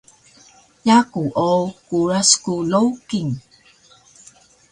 Yaku 0.87 1.21
o 1.49 1.49
Kuras 1.87 2.29
ku 2.43 2.53
Lowking 2.71 3.31